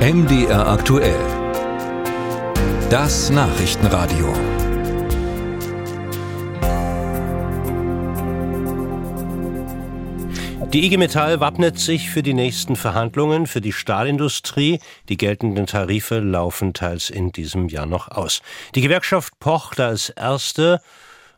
MDR 0.00 0.66
aktuell. 0.66 1.20
Das 2.88 3.28
Nachrichtenradio. 3.28 4.32
Die 10.72 10.86
IG 10.86 10.96
Metall 10.96 11.40
wappnet 11.40 11.78
sich 11.78 12.08
für 12.08 12.22
die 12.22 12.32
nächsten 12.32 12.76
Verhandlungen 12.76 13.46
für 13.46 13.60
die 13.60 13.74
Stahlindustrie. 13.74 14.80
Die 15.10 15.18
geltenden 15.18 15.66
Tarife 15.66 16.20
laufen 16.20 16.72
teils 16.72 17.10
in 17.10 17.30
diesem 17.30 17.68
Jahr 17.68 17.84
noch 17.84 18.08
aus. 18.08 18.40
Die 18.74 18.80
Gewerkschaft 18.80 19.38
pocht 19.38 19.80
als 19.80 20.08
erste 20.08 20.80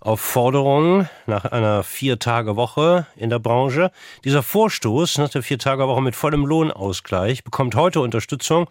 auf 0.00 0.20
Forderungen 0.20 1.08
nach 1.26 1.44
einer 1.44 1.82
Vier-Tage-Woche 1.82 3.06
in 3.16 3.30
der 3.30 3.38
Branche. 3.38 3.92
Dieser 4.24 4.42
Vorstoß 4.42 5.18
nach 5.18 5.28
der 5.28 5.42
Vier-Tage-Woche 5.42 6.00
mit 6.00 6.16
vollem 6.16 6.46
Lohnausgleich 6.46 7.44
bekommt 7.44 7.74
heute 7.74 8.00
Unterstützung 8.00 8.68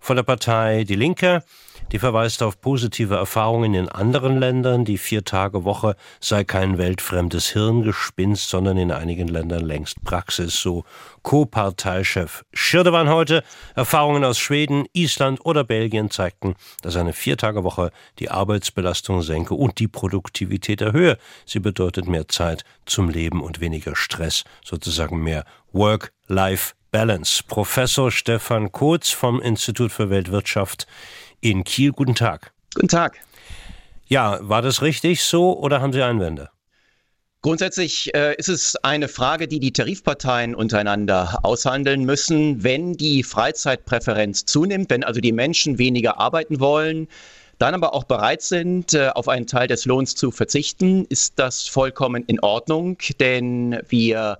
von 0.00 0.16
der 0.16 0.22
Partei 0.22 0.84
Die 0.84 0.94
Linke. 0.94 1.42
Die 1.90 1.98
verweist 1.98 2.42
auf 2.42 2.60
positive 2.60 3.14
Erfahrungen 3.14 3.72
in 3.72 3.88
anderen 3.88 4.38
Ländern. 4.38 4.84
Die 4.84 4.98
Vier-Tage-Woche 4.98 5.96
sei 6.20 6.44
kein 6.44 6.76
weltfremdes 6.76 7.48
Hirngespinst, 7.52 8.50
sondern 8.50 8.76
in 8.76 8.92
einigen 8.92 9.26
Ländern 9.26 9.64
längst 9.64 10.04
Praxis, 10.04 10.56
so 10.56 10.84
Co-Parteichef 11.22 12.44
Schirdewan 12.52 13.08
heute. 13.08 13.42
Erfahrungen 13.74 14.22
aus 14.24 14.38
Schweden, 14.38 14.84
Island 14.92 15.40
oder 15.46 15.64
Belgien 15.64 16.10
zeigten, 16.10 16.56
dass 16.82 16.96
eine 16.96 17.14
Vier-Tage-Woche 17.14 17.90
die 18.18 18.30
Arbeitsbelastung 18.30 19.22
senke 19.22 19.54
und 19.54 19.78
die 19.78 19.88
Produktivität 19.88 20.82
erhöhe. 20.82 21.16
Sie 21.46 21.60
bedeutet 21.60 22.06
mehr 22.06 22.28
Zeit 22.28 22.64
zum 22.84 23.08
Leben 23.08 23.42
und 23.42 23.60
weniger 23.60 23.96
Stress, 23.96 24.44
sozusagen 24.62 25.22
mehr 25.22 25.46
Work-Life 25.72 26.74
Balance. 26.90 27.42
Professor 27.46 28.10
Stefan 28.10 28.72
Kotz 28.72 29.10
vom 29.10 29.40
Institut 29.42 29.92
für 29.92 30.08
Weltwirtschaft 30.08 30.86
in 31.40 31.64
Kiel. 31.64 31.92
Guten 31.92 32.14
Tag. 32.14 32.52
Guten 32.74 32.88
Tag. 32.88 33.18
Ja, 34.06 34.38
war 34.40 34.62
das 34.62 34.82
richtig 34.82 35.22
so 35.22 35.58
oder 35.58 35.80
haben 35.80 35.92
Sie 35.92 36.02
Einwände? 36.02 36.50
Grundsätzlich 37.40 38.12
äh, 38.14 38.34
ist 38.36 38.48
es 38.48 38.74
eine 38.76 39.06
Frage, 39.06 39.46
die 39.46 39.60
die 39.60 39.72
Tarifparteien 39.72 40.56
untereinander 40.56 41.38
aushandeln 41.44 42.04
müssen. 42.04 42.64
Wenn 42.64 42.94
die 42.94 43.22
Freizeitpräferenz 43.22 44.44
zunimmt, 44.44 44.90
wenn 44.90 45.04
also 45.04 45.20
die 45.20 45.30
Menschen 45.30 45.78
weniger 45.78 46.18
arbeiten 46.18 46.58
wollen, 46.58 47.06
dann 47.58 47.74
aber 47.74 47.94
auch 47.94 48.04
bereit 48.04 48.42
sind, 48.42 48.94
äh, 48.94 49.10
auf 49.14 49.28
einen 49.28 49.46
Teil 49.46 49.68
des 49.68 49.84
Lohns 49.84 50.16
zu 50.16 50.32
verzichten, 50.32 51.04
ist 51.10 51.34
das 51.36 51.66
vollkommen 51.68 52.24
in 52.24 52.40
Ordnung, 52.40 52.98
denn 53.20 53.80
wir 53.88 54.38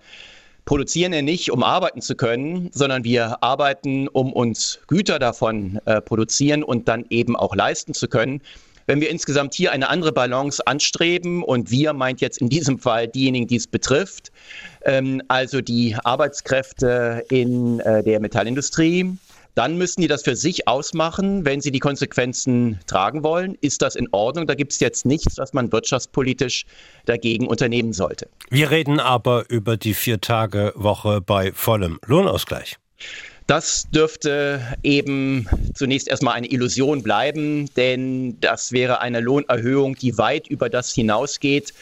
produzieren 0.68 1.14
ja 1.14 1.22
nicht, 1.22 1.50
um 1.50 1.62
arbeiten 1.62 2.02
zu 2.02 2.14
können, 2.14 2.68
sondern 2.74 3.02
wir 3.02 3.42
arbeiten, 3.42 4.06
um 4.06 4.34
uns 4.34 4.80
Güter 4.86 5.18
davon 5.18 5.80
äh, 5.86 6.02
produzieren 6.02 6.62
und 6.62 6.88
dann 6.88 7.06
eben 7.08 7.36
auch 7.36 7.56
leisten 7.56 7.94
zu 7.94 8.06
können. 8.06 8.42
Wenn 8.86 9.00
wir 9.00 9.08
insgesamt 9.08 9.54
hier 9.54 9.72
eine 9.72 9.88
andere 9.88 10.12
Balance 10.12 10.66
anstreben, 10.66 11.42
und 11.42 11.70
wir 11.70 11.94
meint 11.94 12.20
jetzt 12.20 12.42
in 12.42 12.50
diesem 12.50 12.78
Fall 12.78 13.08
diejenigen, 13.08 13.46
die 13.46 13.56
es 13.56 13.66
betrifft, 13.66 14.30
ähm, 14.84 15.22
also 15.28 15.62
die 15.62 15.96
Arbeitskräfte 16.04 17.24
in 17.30 17.80
äh, 17.80 18.02
der 18.02 18.20
Metallindustrie, 18.20 19.16
dann 19.54 19.76
müssen 19.76 20.00
die 20.00 20.08
das 20.08 20.22
für 20.22 20.36
sich 20.36 20.68
ausmachen, 20.68 21.44
wenn 21.44 21.60
sie 21.60 21.70
die 21.70 21.80
Konsequenzen 21.80 22.78
tragen 22.86 23.22
wollen. 23.22 23.56
Ist 23.60 23.82
das 23.82 23.96
in 23.96 24.08
Ordnung? 24.12 24.46
Da 24.46 24.54
gibt 24.54 24.72
es 24.72 24.80
jetzt 24.80 25.04
nichts, 25.04 25.38
was 25.38 25.52
man 25.52 25.72
wirtschaftspolitisch 25.72 26.64
dagegen 27.06 27.46
unternehmen 27.46 27.92
sollte. 27.92 28.28
Wir 28.50 28.70
reden 28.70 29.00
aber 29.00 29.44
über 29.48 29.76
die 29.76 29.94
Vier-Tage-Woche 29.94 31.20
bei 31.20 31.52
vollem 31.52 31.98
Lohnausgleich. 32.06 32.76
Das 33.48 33.88
dürfte 33.90 34.60
eben 34.82 35.48
zunächst 35.74 36.06
erstmal 36.06 36.34
eine 36.34 36.48
Illusion 36.48 37.02
bleiben, 37.02 37.70
denn 37.76 38.38
das 38.40 38.72
wäre 38.72 39.00
eine 39.00 39.20
Lohnerhöhung, 39.20 39.94
die 39.94 40.18
weit 40.18 40.48
über 40.48 40.68
das 40.68 40.92
hinausgeht, 40.92 41.72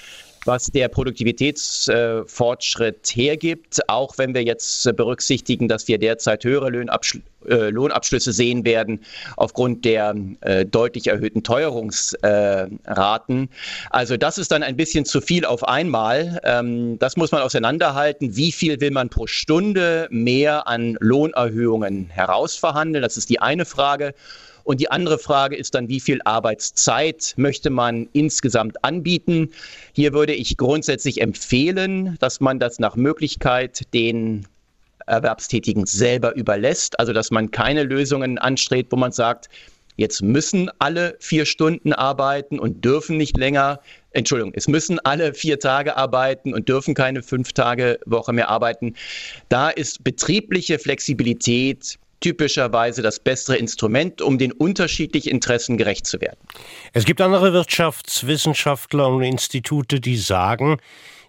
was 0.47 0.67
der 0.67 0.89
Produktivitätsfortschritt 0.89 3.11
hergibt, 3.15 3.81
auch 3.89 4.19
wenn 4.19 4.35
wir 4.35 4.45
jetzt 4.45 4.95
berücksichtigen, 4.97 5.69
dass 5.69 5.89
wir 5.89 5.99
derzeit 5.99 6.45
höhere 6.45 6.69
Lohnabschlüsse 6.71 7.25
äh, 7.49 7.71
Lohnabschlüsse 7.71 8.33
sehen 8.33 8.65
werden 8.65 9.05
aufgrund 9.37 9.85
der 9.85 10.17
äh, 10.41 10.67
deutlich 10.67 11.07
erhöhten 11.07 11.45
Teuerungsraten. 11.45 13.49
Also 13.91 14.17
das 14.17 14.39
ist 14.39 14.51
dann 14.51 14.65
ein 14.65 14.77
bisschen 14.77 15.05
zu 15.05 15.21
viel 15.21 15.45
auf 15.45 15.63
einmal. 15.67 16.41
Ähm, 16.45 16.99
das 16.99 17.17
muss 17.17 17.33
man 17.33 17.43
auseinanderhalten. 17.43 18.37
Wie 18.37 18.53
viel 18.53 18.81
will 18.81 18.91
man 18.91 19.11
pro 19.11 19.27
Stunde 19.27 20.09
mehr 20.11 20.67
an 20.67 20.97
Lohnerhöhungen 21.01 22.09
herausverhandeln? 22.09 23.03
Das 23.03 23.17
ist 23.17 23.31
die 23.31 23.41
eine 23.41 23.65
Frage. 23.65 24.15
Und 24.67 24.81
die 24.81 24.91
andere 24.91 25.19
Frage 25.19 25.55
ist 25.55 25.77
dann, 25.77 25.89
wie 25.89 26.01
viel 26.01 26.21
Arbeitszeit 26.25 27.35
möchte 27.37 27.71
man 27.71 28.09
insgesamt 28.13 28.85
anbieten? 28.85 29.53
Hier 29.93 30.13
würde 30.13 30.35
ich 30.35 30.57
grundsätzlich 30.57 31.21
empfehlen, 31.21 32.17
dass 32.19 32.41
man 32.41 32.59
das 32.59 32.81
nach 32.81 32.97
Möglichkeit 32.97 33.83
den 33.95 34.45
Erwerbstätigen 35.07 35.87
selber 35.87 36.35
überlässt. 36.35 36.99
Also 36.99 37.13
dass 37.13 37.31
man 37.31 37.53
keine 37.53 37.85
Lösungen 37.85 38.39
anstrebt, 38.39 38.91
wo 38.91 38.97
man 38.97 39.13
sagt, 39.13 39.49
jetzt 39.95 40.21
müssen 40.21 40.69
alle 40.81 41.17
vier 41.21 41.47
Stunden 41.47 41.93
arbeiten 41.93 42.59
und 42.59 42.85
dürfen 42.85 43.17
nicht 43.17 43.37
länger. 43.37 43.79
Entschuldigung, 44.11 44.53
es 44.57 44.67
müssen 44.67 44.99
alle 44.99 45.33
vier 45.33 45.61
Tage 45.61 45.97
arbeiten 45.97 46.53
und 46.53 46.69
dürfen 46.69 46.95
keine 46.95 47.23
fünf 47.23 47.53
Tage 47.53 48.01
Woche 48.05 48.33
mehr 48.33 48.49
arbeiten. 48.49 48.97
Da 49.49 49.71
ist 49.71 50.03
betriebliche 50.03 50.81
Flexibilität 50.81 52.01
typischerweise 52.21 53.03
das 53.03 53.21
bessere 53.21 53.57
Instrument, 53.57 54.23
um 54.23 54.39
den 54.39 54.53
unterschiedlichen 54.53 55.31
Interessen 55.31 55.77
gerecht 55.77 56.07
zu 56.07 56.21
werden. 56.21 56.39
Es 56.93 57.05
gibt 57.05 57.21
andere 57.21 57.53
Wirtschaftswissenschaftler 57.53 59.09
und 59.09 59.23
Institute, 59.23 60.01
die 60.01 60.17
sagen, 60.17 60.79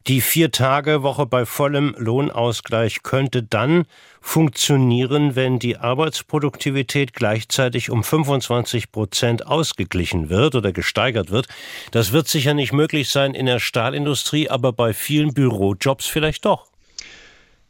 die 0.07 0.21
Vier-Tage-Woche 0.21 1.25
bei 1.25 1.45
vollem 1.45 1.93
Lohnausgleich 1.97 3.03
könnte 3.03 3.43
dann 3.43 3.83
funktionieren, 4.21 5.35
wenn 5.35 5.59
die 5.59 5.75
Arbeitsproduktivität 5.75 7.11
gleichzeitig 7.11 7.89
um 7.89 8.05
25 8.05 8.93
Prozent 8.93 9.45
ausgeglichen 9.45 10.29
wird 10.29 10.55
oder 10.55 10.71
gesteigert 10.71 11.29
wird. 11.29 11.47
Das 11.91 12.13
wird 12.13 12.29
sicher 12.29 12.53
nicht 12.53 12.71
möglich 12.71 13.09
sein 13.09 13.33
in 13.33 13.47
der 13.47 13.59
Stahlindustrie, 13.59 14.49
aber 14.49 14.71
bei 14.71 14.93
vielen 14.93 15.33
Bürojobs 15.33 16.05
vielleicht 16.05 16.45
doch. 16.45 16.67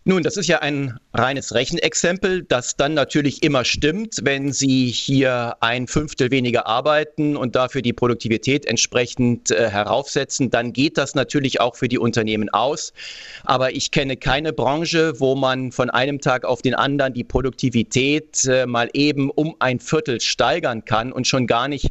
Nun, 0.07 0.23
das 0.23 0.37
ist 0.37 0.47
ja 0.47 0.59
ein 0.59 0.97
reines 1.13 1.53
Rechenexempel, 1.53 2.43
das 2.43 2.77
dann 2.77 2.93
natürlich 2.93 3.43
immer 3.43 3.65
stimmt, 3.65 4.19
wenn 4.23 4.53
Sie 4.53 4.87
hier 4.87 5.57
ein 5.59 5.85
Fünftel 5.85 6.31
weniger 6.31 6.65
arbeiten 6.65 7.35
und 7.35 7.57
dafür 7.57 7.81
die 7.81 7.91
Produktivität 7.91 8.65
entsprechend 8.67 9.51
äh, 9.51 9.69
heraufsetzen, 9.69 10.49
dann 10.49 10.71
geht 10.71 10.97
das 10.97 11.13
natürlich 11.13 11.59
auch 11.59 11.75
für 11.75 11.89
die 11.89 11.97
Unternehmen 11.97 12.47
aus. 12.47 12.93
Aber 13.43 13.75
ich 13.75 13.91
kenne 13.91 14.15
keine 14.15 14.53
Branche, 14.53 15.19
wo 15.19 15.35
man 15.35 15.73
von 15.73 15.89
einem 15.89 16.21
Tag 16.21 16.45
auf 16.45 16.61
den 16.61 16.73
anderen 16.73 17.13
die 17.13 17.25
Produktivität 17.25 18.45
äh, 18.45 18.65
mal 18.65 18.89
eben 18.93 19.29
um 19.29 19.57
ein 19.59 19.81
Viertel 19.81 20.21
steigern 20.21 20.85
kann 20.85 21.11
und 21.11 21.27
schon 21.27 21.47
gar 21.47 21.67
nicht 21.67 21.89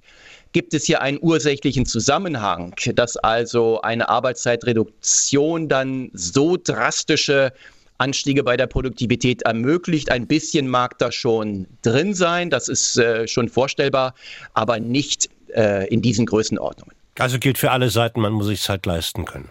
gibt 0.53 0.73
es 0.73 0.87
hier 0.87 1.03
einen 1.03 1.19
ursächlichen 1.21 1.85
Zusammenhang, 1.85 2.75
dass 2.95 3.19
also 3.19 3.83
eine 3.83 4.09
Arbeitszeitreduktion 4.09 5.69
dann 5.69 6.09
so 6.15 6.57
drastische 6.57 7.53
Anstiege 7.99 8.43
bei 8.43 8.57
der 8.57 8.67
Produktivität 8.67 9.43
ermöglicht. 9.43 10.11
Ein 10.11 10.27
bisschen 10.27 10.69
mag 10.69 10.99
da 10.99 11.13
schon 11.13 11.67
drin 11.83 12.15
sein, 12.15 12.51
das 12.51 12.69
ist 12.69 12.97
äh, 12.99 13.27
schon 13.27 13.49
vorstellbar, 13.49 14.15
aber 14.55 14.79
nicht 14.79 15.29
äh, 15.55 15.89
in 15.89 16.03
diesen 16.03 16.27
Größenordnungen. 16.27 16.95
Also 17.19 17.39
gilt 17.39 17.59
für 17.59 17.71
alle 17.71 17.91
Seiten, 17.91 18.21
man 18.21 18.33
muss 18.33 18.47
sich 18.47 18.61
Zeit 18.61 18.85
leisten 18.85 19.25
können. 19.25 19.51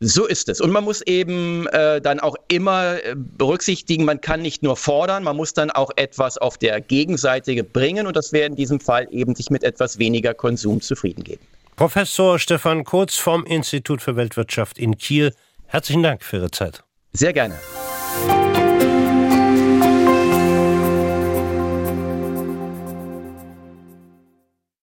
So 0.00 0.26
ist 0.26 0.50
es. 0.50 0.60
Und 0.60 0.72
man 0.72 0.84
muss 0.84 1.00
eben 1.02 1.66
äh, 1.68 2.02
dann 2.02 2.20
auch 2.20 2.36
immer 2.48 3.02
äh, 3.02 3.14
berücksichtigen, 3.16 4.04
man 4.04 4.20
kann 4.20 4.42
nicht 4.42 4.62
nur 4.62 4.76
fordern, 4.76 5.24
man 5.24 5.36
muss 5.36 5.54
dann 5.54 5.70
auch 5.70 5.90
etwas 5.96 6.36
auf 6.36 6.58
der 6.58 6.82
Gegenseite 6.82 7.64
bringen. 7.64 8.06
Und 8.06 8.14
das 8.14 8.32
wäre 8.32 8.46
in 8.46 8.56
diesem 8.56 8.78
Fall 8.78 9.08
eben 9.10 9.34
sich 9.34 9.48
mit 9.48 9.64
etwas 9.64 9.98
weniger 9.98 10.34
Konsum 10.34 10.82
zufrieden 10.82 11.24
geben. 11.24 11.40
Professor 11.76 12.38
Stefan 12.38 12.84
Kurz 12.84 13.16
vom 13.16 13.44
Institut 13.44 14.02
für 14.02 14.16
Weltwirtschaft 14.16 14.78
in 14.78 14.98
Kiel, 14.98 15.34
herzlichen 15.66 16.02
Dank 16.02 16.22
für 16.22 16.36
Ihre 16.36 16.50
Zeit. 16.50 16.85
Sehr 17.16 17.32
gerne. 17.32 17.58